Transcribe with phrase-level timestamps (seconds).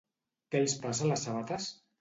[0.55, 1.73] Què els passa a les sabates?